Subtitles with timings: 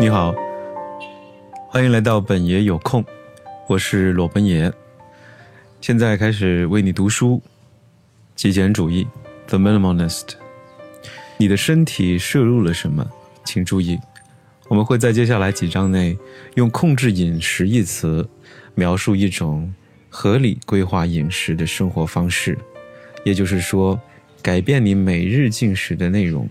[0.00, 0.32] 你好，
[1.68, 3.04] 欢迎来到本爷有空，
[3.66, 4.72] 我是裸奔爷，
[5.80, 7.42] 现在开始为你读书。
[8.36, 9.04] 极简主义
[9.48, 10.34] ，The Minimalist。
[11.36, 13.10] 你的身体摄入了什么？
[13.44, 13.98] 请注意，
[14.68, 16.16] 我们会在接下来几章内
[16.54, 18.28] 用“控制饮食”一词，
[18.76, 19.74] 描述一种
[20.08, 22.56] 合理规划饮食的生活方式，
[23.24, 24.00] 也就是说，
[24.40, 26.48] 改变你每日进食的内容，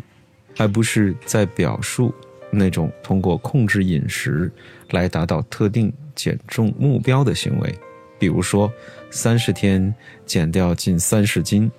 [0.58, 2.14] 而不是在表述。
[2.58, 4.52] 那种通过控制饮食
[4.92, 7.74] 来达到特定减重目标的行为，
[8.20, 8.72] 比如说
[9.10, 9.94] 三十天
[10.26, 11.72] 减掉近三十斤。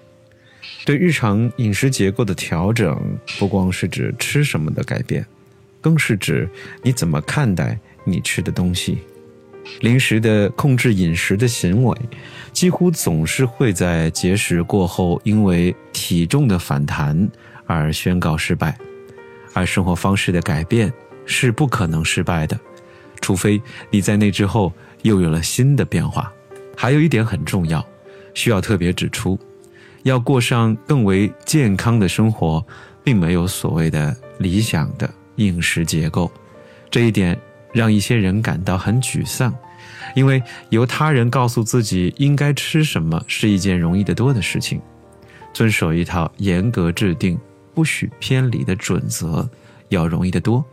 [0.84, 2.98] 对日常饮食结构的调整，
[3.38, 5.24] 不光是指吃什么的改变，
[5.80, 6.48] 更是指
[6.82, 8.98] 你怎么看待你吃的东西。
[9.80, 11.96] 临时的控制饮食的行为，
[12.52, 17.28] 几乎总是会在节食过后，因为体重的反弹
[17.66, 18.78] 而宣告失败。
[19.58, 20.92] 而生活方式的改变
[21.26, 22.58] 是不可能失败的，
[23.20, 26.32] 除非你在那之后又有了新的变化。
[26.76, 27.84] 还有一点很重要，
[28.34, 29.36] 需要特别指出：
[30.04, 32.64] 要过上更为健康的生活，
[33.02, 36.30] 并没有所谓的理想的饮食结构。
[36.88, 37.36] 这一点
[37.72, 39.52] 让一些人感到很沮丧，
[40.14, 44.80] 因为由他人告诉自己应该吃什么是一件容易得多的事情，
[45.52, 47.36] 遵守一套严格制定。
[47.78, 49.48] 不许偏离的准则
[49.88, 50.64] 要容易得多。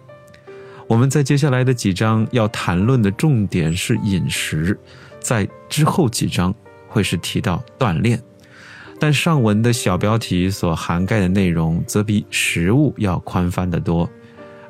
[0.88, 4.75] 我们在接下来的几章要谈论的重点是饮食，
[5.20, 6.52] 在之后几章
[6.88, 8.20] 会是提到锻炼，
[9.00, 14.09] 但上文的小标题所涵盖的内容则比食物要宽泛得多，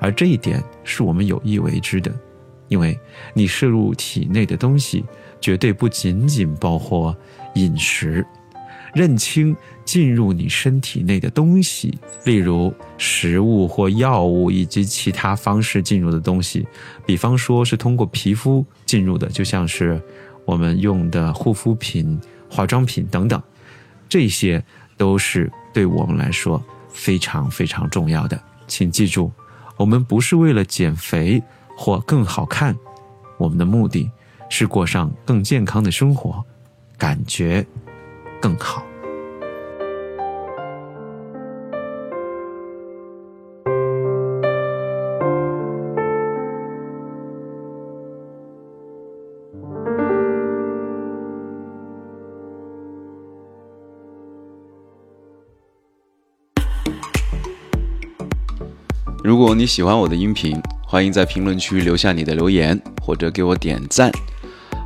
[0.02, 2.14] 而这一点是我们有意为之的，
[2.67, 2.99] 因为
[3.33, 5.05] 你摄入体内的东西
[5.39, 7.16] 绝对不仅仅包括
[7.53, 8.27] 饮食。
[8.95, 16.65] 认清进入你身体内的东西，例如食物或药物以及其他方式进入的东西，
[17.05, 20.02] 比方说是通过皮肤进入的，就像是
[20.45, 22.17] 我们用的护肤品、
[22.49, 23.39] 化妆品等等，
[24.08, 24.64] 这些
[24.95, 28.41] 都是对我们来说非常非常重要的。
[28.65, 29.30] 请记住，
[29.75, 31.43] 我们不是为了减肥
[31.77, 32.73] 或更好看，
[33.37, 34.09] 我们的目的
[34.49, 36.41] 是过上更健康的生活，
[36.97, 37.67] 感觉。
[38.41, 38.85] 更好。
[59.23, 64.11] 如果你喜欢我的音频，欢迎在评论区留下你的留言，或者给我点赞。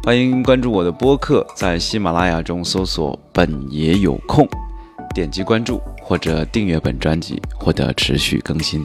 [0.01, 4.47] 欢迎关注我的播客，在喜马拉雅中搜索“本爷有空”，
[5.13, 8.83] 点击关注或者订阅本专辑，获得持续更新。